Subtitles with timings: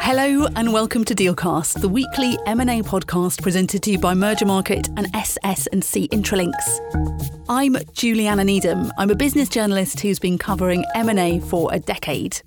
[0.00, 5.06] Hello and welcome to Dealcast, the weekly M&A podcast presented to you by Mergermarket and
[5.14, 7.44] SS&C Intralinks.
[7.48, 8.92] I'm Juliana Needham.
[8.98, 12.42] I'm a business journalist who's been covering M&A for a decade.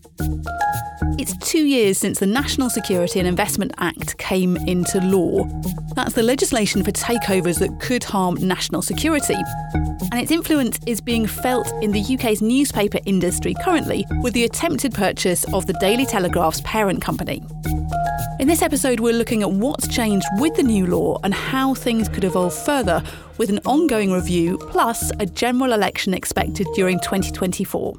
[1.17, 5.45] It's two years since the National Security and Investment Act came into law.
[5.95, 9.37] That's the legislation for takeovers that could harm national security.
[10.11, 14.93] And its influence is being felt in the UK's newspaper industry currently with the attempted
[14.93, 17.41] purchase of the Daily Telegraph's parent company.
[18.37, 22.09] In this episode, we're looking at what's changed with the new law and how things
[22.09, 23.01] could evolve further
[23.37, 27.93] with an ongoing review plus a general election expected during 2024.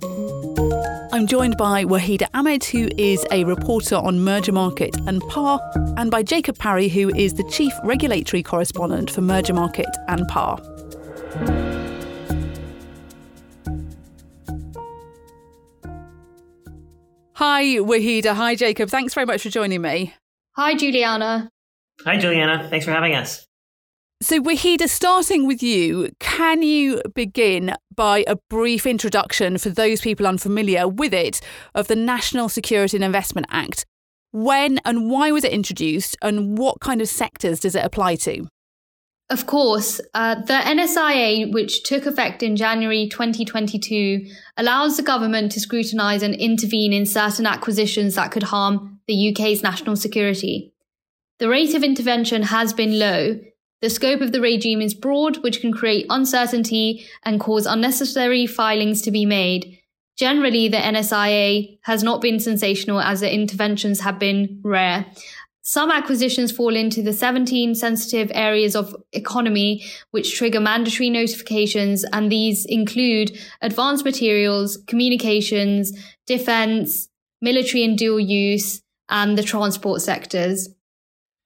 [1.17, 6.23] I'm joined by Wahida Ahmed, who is a reporter on Mergermarket and PaRR, and by
[6.23, 10.61] Jacob Parry, who is the chief regulatory correspondent for Mergermarket and PaRR.
[17.33, 18.35] Hi, Wahida.
[18.35, 18.91] Hi, Jacob.
[18.91, 20.13] Thanks very much for joining me.
[20.53, 21.51] Hi, Juliana.
[22.05, 22.69] Hi, Juliana.
[22.69, 23.46] Thanks for having us.
[24.27, 30.27] So, Wahida, starting with you, can you begin by a brief introduction for those people
[30.27, 31.41] unfamiliar with it
[31.77, 33.87] of the National Security and Investment Act?
[34.33, 38.49] When and why was it introduced, and what kind of sectors does it apply to?
[39.31, 45.61] Of course, uh, the NSIA, which took effect in January 2022, allows the government to
[45.61, 50.73] scrutinise and intervene in certain acquisitions that could harm the UK's national security.
[51.39, 53.39] The rate of intervention has been low.
[53.87, 59.01] The scope of the regime is broad, which can create uncertainty and cause unnecessary filings
[59.03, 59.79] to be made.
[60.17, 65.07] Generally, the NSIA has not been sensational as the interventions have been rare.
[65.63, 72.33] Some acquisitions fall into the 17 sensitive areas of economy which trigger mandatory notifications, and
[72.33, 77.09] these include advanced materials, communications, defense,
[77.41, 80.71] military and dual use, and the transport sectors.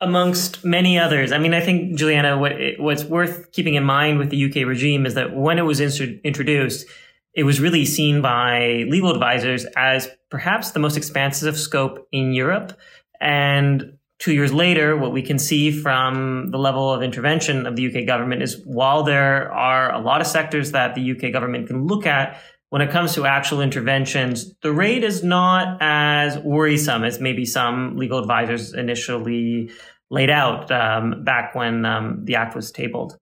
[0.01, 1.30] Amongst many others.
[1.30, 5.05] I mean, I think, Juliana, what, what's worth keeping in mind with the UK regime
[5.05, 6.86] is that when it was introduced,
[7.35, 12.79] it was really seen by legal advisors as perhaps the most expansive scope in Europe.
[13.20, 17.86] And two years later, what we can see from the level of intervention of the
[17.89, 21.86] UK government is while there are a lot of sectors that the UK government can
[21.86, 27.20] look at, when it comes to actual interventions, the rate is not as worrisome as
[27.20, 29.70] maybe some legal advisors initially
[30.11, 33.17] laid out um, back when um, the act was tabled.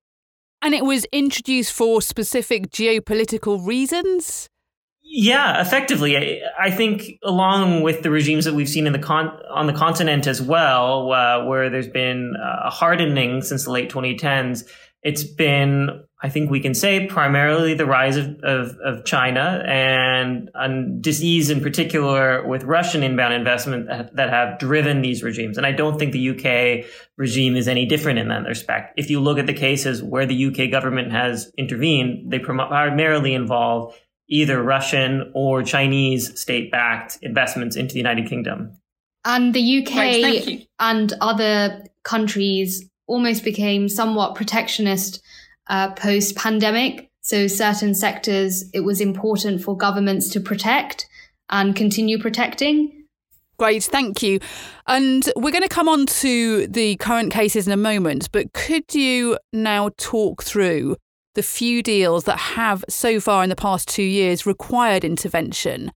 [0.60, 4.48] And it was introduced for specific geopolitical reasons?
[5.10, 9.66] Yeah, effectively, I, think along with the regimes that we've seen in the con- on
[9.66, 14.68] the continent as well, uh, where there's been a hardening since the late 2010s,
[15.02, 20.50] it's been, I think we can say, primarily the rise of, of, of China and,
[20.54, 25.56] and disease in particular with Russian inbound investment that, that have driven these regimes.
[25.56, 28.94] And I don't think the UK regime is any different in that respect.
[28.96, 33.96] If you look at the cases where the UK government has intervened, they primarily involve
[34.28, 38.72] either Russian or Chinese state backed investments into the United Kingdom.
[39.24, 45.22] And the UK right, and other countries almost became somewhat protectionist
[45.68, 47.10] uh, post pandemic.
[47.20, 51.06] So, certain sectors it was important for governments to protect
[51.50, 53.04] and continue protecting.
[53.58, 54.38] Great, thank you.
[54.86, 58.94] And we're going to come on to the current cases in a moment, but could
[58.94, 60.96] you now talk through
[61.38, 65.92] the few deals that have so far in the past two years required intervention.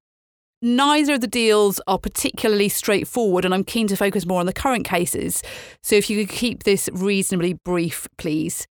[0.62, 4.53] Neither of the deals are particularly straightforward, and I'm keen to focus more on the
[4.53, 5.43] current cases.
[5.82, 8.69] So if you could keep this reasonably brief, please.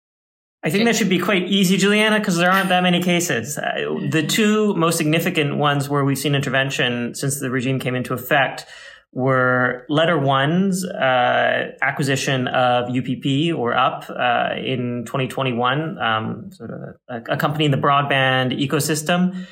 [0.62, 3.58] I think that should be quite easy, Juliana, because there aren't that many cases.
[3.58, 8.14] Uh, the two most significant ones where we've seen intervention since the regime came into
[8.14, 8.66] effect
[9.14, 16.80] were Letter One's uh, acquisition of UPP or UP uh, in 2021, um, sort of
[17.08, 19.48] a, a, company in the broadband ecosystem.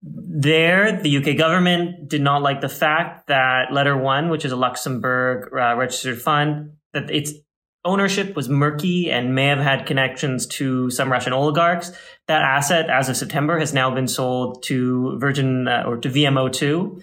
[0.00, 4.56] There, the UK government did not like the fact that Letter One, which is a
[4.56, 7.32] Luxembourg uh, registered fund, that its
[7.84, 11.92] ownership was murky and may have had connections to some Russian oligarchs.
[12.26, 17.00] That asset, as of September, has now been sold to Virgin uh, or to VMO2.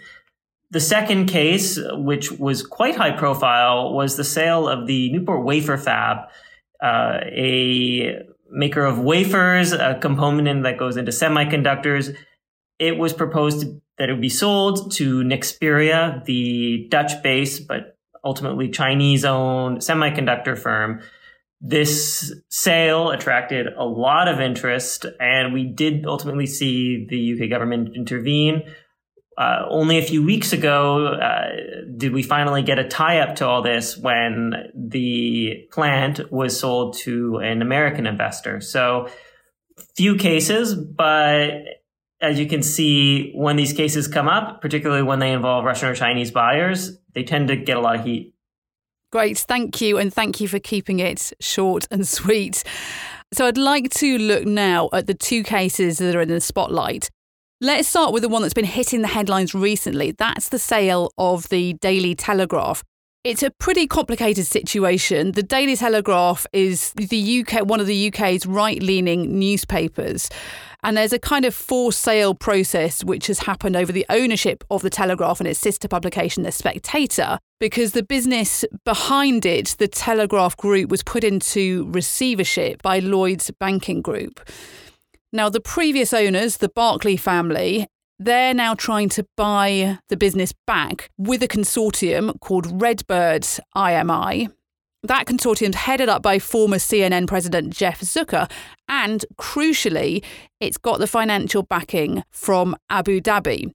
[0.72, 5.78] The second case, which was quite high profile, was the sale of the Newport Wafer
[5.78, 6.30] Fab,
[6.82, 12.16] uh, a maker of wafers, a component that goes into semiconductors.
[12.78, 13.66] It was proposed
[13.98, 17.95] that it would be sold to Nexperia, the Dutch based but
[18.26, 21.02] ultimately Chinese owned semiconductor firm.
[21.62, 27.96] this sale attracted a lot of interest, and we did ultimately see the UK government
[27.96, 28.62] intervene.
[29.38, 31.48] Uh, only a few weeks ago uh,
[31.98, 36.96] did we finally get a tie up to all this when the plant was sold
[36.98, 38.62] to an American investor.
[38.62, 39.10] So,
[39.96, 41.52] few cases, but
[42.22, 45.96] as you can see, when these cases come up, particularly when they involve Russian or
[45.96, 48.34] Chinese buyers, they tend to get a lot of heat.
[49.12, 49.38] Great.
[49.38, 49.98] Thank you.
[49.98, 52.64] And thank you for keeping it short and sweet.
[53.34, 57.10] So, I'd like to look now at the two cases that are in the spotlight.
[57.62, 60.12] Let's start with the one that's been hitting the headlines recently.
[60.12, 62.84] That's the sale of the Daily Telegraph.
[63.24, 65.32] It's a pretty complicated situation.
[65.32, 70.30] The Daily Telegraph is the UK one of the UK's right-leaning newspapers.
[70.86, 74.84] And there's a kind of forced sale process which has happened over the ownership of
[74.84, 80.56] the Telegraph and its sister publication, The Spectator, because the business behind it, the Telegraph
[80.58, 84.48] Group, was put into receivership by Lloyds Banking Group.
[85.34, 87.88] Now, the previous owners, the Barclay family,
[88.20, 93.42] they're now trying to buy the business back with a consortium called Redbird
[93.76, 94.52] IMI.
[95.08, 98.50] That consortium's headed up by former CNN President Jeff Zucker,
[98.88, 100.24] and crucially,
[100.60, 103.72] it's got the financial backing from Abu Dhabi.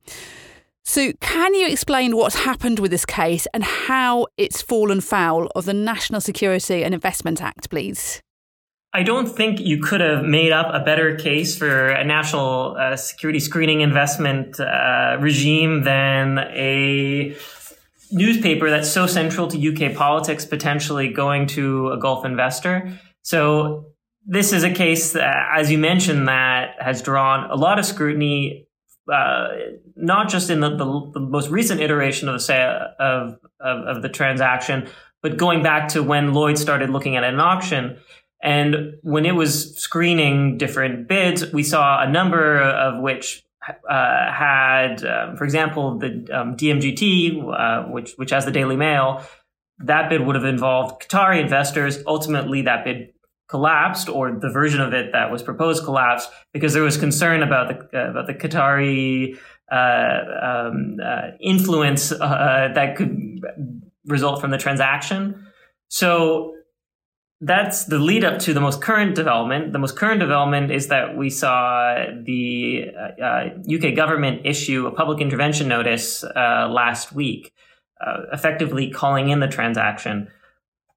[0.85, 5.65] So, can you explain what's happened with this case and how it's fallen foul of
[5.65, 8.21] the National Security and Investment Act, please?
[8.93, 12.97] I don't think you could have made up a better case for a national uh,
[12.97, 17.37] security screening investment uh, regime than a
[18.11, 22.99] newspaper that's so central to UK politics potentially going to a Gulf investor.
[23.23, 23.87] So
[24.27, 28.67] this is a case, that, as you mentioned, that has drawn a lot of scrutiny,
[29.13, 29.49] uh,
[29.97, 34.03] not just in the, the, the, most recent iteration of the sale of, of, of
[34.03, 34.89] the transaction,
[35.23, 37.99] but going back to when Lloyd started looking at an auction.
[38.43, 45.05] And when it was screening different bids, we saw a number of which uh, had,
[45.05, 49.25] um, for example, the um, DMGT, uh, which which has the Daily Mail.
[49.79, 52.03] That bid would have involved Qatari investors.
[52.07, 53.13] Ultimately, that bid
[53.49, 57.69] collapsed, or the version of it that was proposed collapsed, because there was concern about
[57.69, 59.39] the uh, about the Qatari
[59.71, 63.41] uh, um, uh, influence uh, that could
[64.07, 65.47] result from the transaction.
[65.89, 66.55] So
[67.41, 69.73] that's the lead up to the most current development.
[69.73, 72.89] The most current development is that we saw the
[73.23, 77.55] uh, UK government issue a public intervention notice uh, last week,
[78.05, 80.29] uh, effectively calling in the transaction.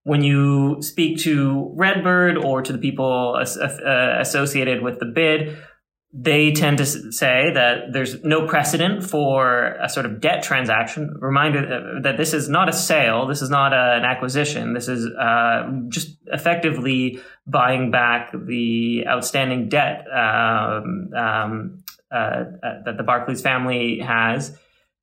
[0.03, 5.57] When you speak to Redbird or to the people as, uh, associated with the bid,
[6.15, 11.17] they tend to say that there's no precedent for a sort of debt transaction.
[11.19, 15.07] Reminder that this is not a sale, this is not a, an acquisition, this is
[15.07, 23.41] uh, just effectively buying back the outstanding debt um, um, uh, uh, that the Barclays
[23.41, 24.55] family has.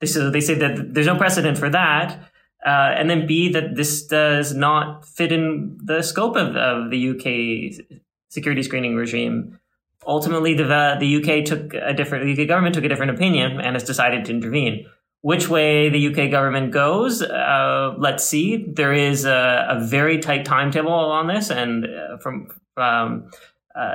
[0.04, 2.20] So they say that there's no precedent for that.
[2.64, 7.10] Uh, and then B, that this does not fit in the scope of, of the
[7.10, 7.84] UK
[8.28, 9.58] security screening regime
[10.06, 13.76] ultimately the, the UK took a different, the UK government took a different opinion and
[13.76, 14.86] has decided to intervene.
[15.22, 18.64] Which way the UK government goes, uh, let's see.
[18.66, 22.48] There is a, a, very tight timetable on this, and uh, from
[22.78, 23.30] um,
[23.74, 23.94] uh,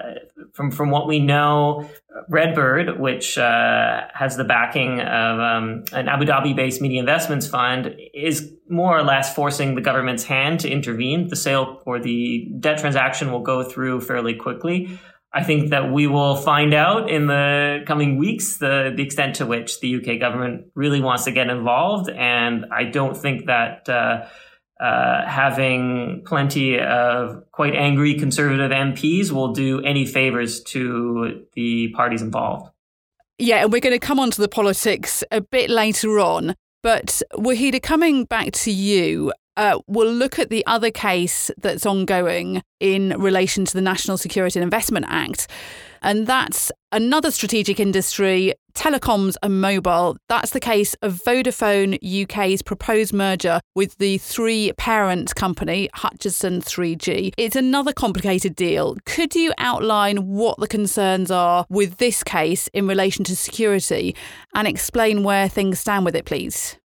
[0.54, 1.90] from from what we know,
[2.30, 8.54] Redbird, which uh, has the backing of um, an Abu Dhabi-based media investments fund, is
[8.70, 11.28] more or less forcing the government's hand to intervene.
[11.28, 15.00] The sale or the debt transaction will go through fairly quickly.
[15.36, 19.46] I think that we will find out in the coming weeks the, the extent to
[19.46, 22.10] which the UK government really wants to get involved.
[22.10, 24.28] And I don't think that uh,
[24.82, 32.22] uh, having plenty of quite angry conservative MPs will do any favors to the parties
[32.22, 32.72] involved.
[33.38, 36.56] Yeah, and we're going to come on to the politics a bit later on.
[36.82, 42.62] But Wahida, coming back to you, uh, we'll look at the other case that's ongoing
[42.80, 45.48] in relation to the National Security and Investment Act.
[46.02, 50.18] And that's another strategic industry, telecoms and mobile.
[50.30, 57.34] That's the case of Vodafone UK's proposed merger with the three parent company, Hutchison 3G.
[57.38, 58.98] It's another complicated deal.
[59.06, 64.16] Could you outline what the concerns are with this case in relation to security
[64.54, 66.78] and explain where things stand with it, please?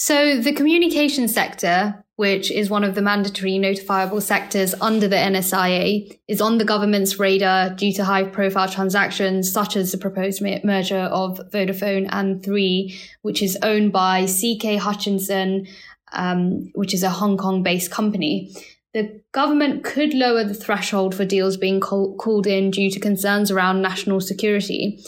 [0.00, 6.18] So, the communication sector, which is one of the mandatory notifiable sectors under the NSIA,
[6.26, 11.00] is on the government's radar due to high profile transactions such as the proposed merger
[11.00, 15.66] of Vodafone and Three, which is owned by CK Hutchison,
[16.12, 18.54] um, which is a Hong Kong based company.
[18.94, 23.50] the government could lower the threshold for deals being call- called in due to concerns
[23.50, 24.98] around national security.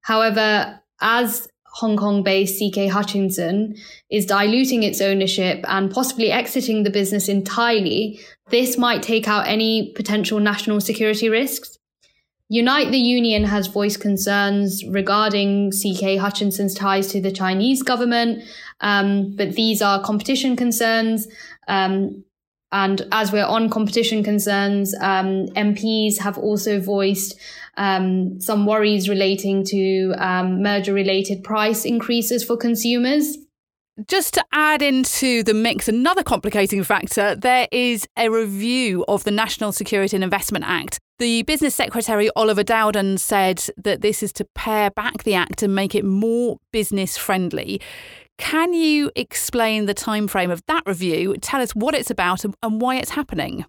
[0.00, 3.76] However, as Hong Kong based CK Hutchison
[4.10, 8.18] is diluting its ownership and possibly exiting the business entirely,
[8.50, 11.78] this might take out any potential national security risks.
[12.48, 18.42] Unite the Union has voiced concerns regarding CK Hutchison's ties to the Chinese government,
[18.80, 21.28] um, but these are competition concerns.
[21.68, 22.24] Um,
[22.72, 27.38] and as we're on competition concerns, um, MPs have also voiced
[27.78, 33.38] um, some worries relating to um, merger related price increases for consumers.
[34.06, 39.32] Just to add into the mix, another complicating factor, there is a review of the
[39.32, 41.00] National Security and Investment Act.
[41.18, 45.74] The Business Secretary Oliver Dowden said that this is to pare back the Act and
[45.74, 47.80] make it more business friendly.
[48.38, 51.36] Can you explain the timeframe of that review?
[51.38, 53.64] Tell us what it's about and why it's happening.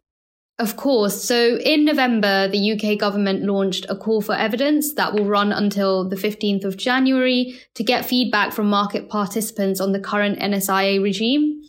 [0.59, 1.23] Of course.
[1.23, 6.07] So in November, the UK government launched a call for evidence that will run until
[6.07, 11.61] the 15th of January to get feedback from market participants on the current NSIA regime.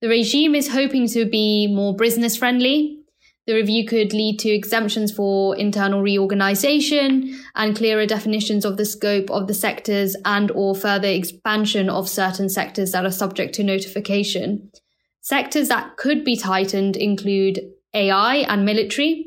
[0.00, 2.98] The regime is hoping to be more business friendly,
[3.48, 9.30] the review could lead to exemptions for internal reorganization and clearer definitions of the scope
[9.30, 14.70] of the sectors and or further expansion of certain sectors that are subject to notification.
[15.22, 17.60] Sectors that could be tightened include
[17.98, 19.26] AI and military.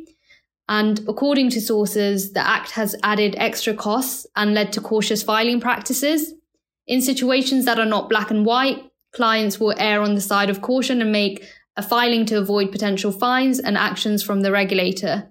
[0.69, 5.59] And according to sources, the Act has added extra costs and led to cautious filing
[5.59, 6.33] practices.
[6.87, 10.61] In situations that are not black and white, clients will err on the side of
[10.61, 11.43] caution and make
[11.75, 15.27] a filing to avoid potential fines and actions from the regulator.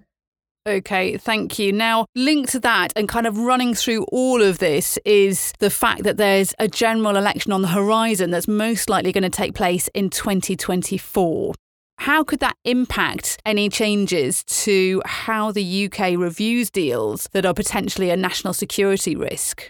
[0.67, 1.73] Okay, thank you.
[1.73, 6.03] Now, linked to that and kind of running through all of this is the fact
[6.03, 9.87] that there's a general election on the horizon that's most likely going to take place
[9.95, 11.55] in 2024.
[12.01, 18.09] How could that impact any changes to how the UK reviews deals that are potentially
[18.09, 19.69] a national security risk?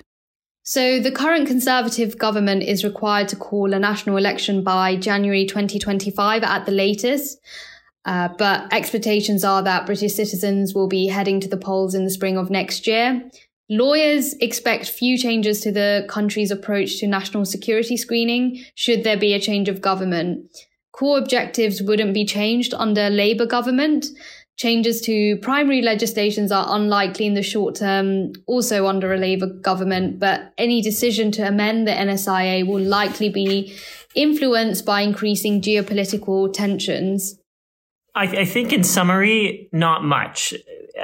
[0.63, 6.43] So, the current Conservative government is required to call a national election by January 2025
[6.43, 7.38] at the latest.
[8.05, 12.09] Uh, but expectations are that British citizens will be heading to the polls in the
[12.09, 13.29] spring of next year.
[13.69, 19.33] Lawyers expect few changes to the country's approach to national security screening should there be
[19.33, 20.50] a change of government.
[20.91, 24.07] Core objectives wouldn't be changed under Labour government,
[24.62, 30.19] Changes to primary legislations are unlikely in the short term, also under a Labour government,
[30.19, 33.75] but any decision to amend the NSIA will likely be
[34.13, 37.39] influenced by increasing geopolitical tensions.
[38.13, 40.53] I, I, think, in summary, not much.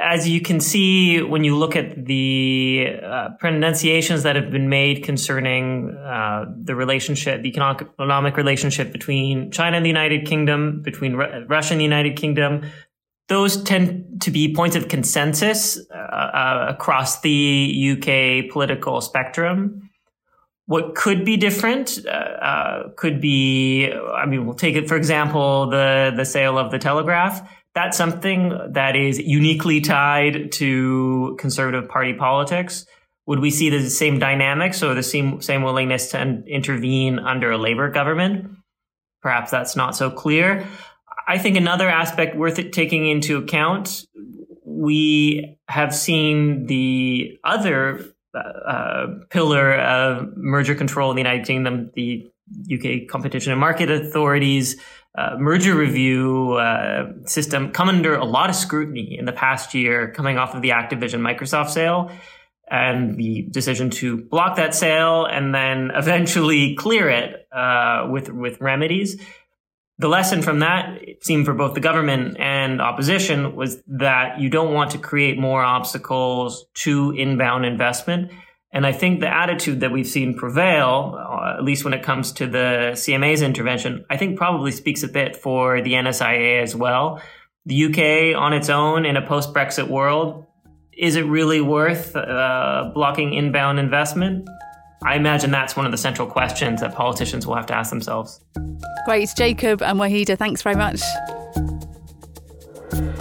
[0.00, 5.02] As you can see when you look at the uh, pronunciations that have been made
[5.02, 11.74] concerning uh, the relationship, the economic relationship between China and the United Kingdom, between Russia
[11.74, 12.62] and the United Kingdom,
[13.28, 19.90] those tend to be points of consensus uh, uh, across the UK political spectrum.
[20.66, 25.68] What could be different uh, uh, could be, I mean, we'll take it for example,
[25.70, 27.46] the the sale of the Telegraph.
[27.78, 32.84] That's something that is uniquely tied to Conservative Party politics.
[33.26, 37.56] Would we see the same dynamics or the same same willingness to intervene under a
[37.56, 38.50] Labour government?
[39.22, 40.66] Perhaps that's not so clear.
[41.28, 44.06] I think another aspect worth it taking into account,
[44.64, 52.28] we have seen the other uh, pillar of merger control in the United Kingdom, the
[52.74, 54.80] UK Competition and Market Authorities
[55.18, 60.12] uh, merger review uh, system come under a lot of scrutiny in the past year,
[60.12, 62.10] coming off of the Activision Microsoft sale
[62.70, 68.60] and the decision to block that sale and then eventually clear it uh, with with
[68.60, 69.16] remedies
[69.98, 74.48] the lesson from that, it seemed for both the government and opposition, was that you
[74.48, 78.30] don't want to create more obstacles to inbound investment.
[78.70, 82.32] And I think the attitude that we've seen prevail, uh, at least when it comes
[82.32, 87.22] to the CMA's intervention, I think probably speaks a bit for the NSIA as well.
[87.64, 90.46] The UK on its own in a post Brexit world,
[90.92, 94.48] is it really worth uh, blocking inbound investment?
[95.04, 98.40] I imagine that's one of the central questions that politicians will have to ask themselves.
[99.06, 99.28] Great.
[99.36, 101.00] Jacob and Wahida, thanks very much.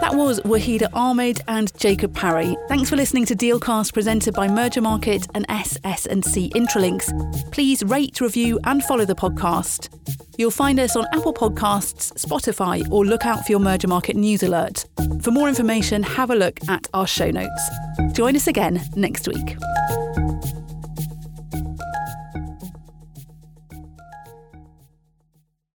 [0.07, 2.55] That was Wahida Ahmed and Jacob Parry.
[2.69, 7.51] Thanks for listening to Dealcast presented by Mergermarket and SS&C Intralinks.
[7.51, 9.89] Please rate, review and follow the podcast.
[10.37, 14.85] You'll find us on Apple Podcasts, Spotify or look out for your Mergermarket news alert.
[15.21, 17.69] For more information, have a look at our show notes.
[18.13, 19.57] Join us again next week.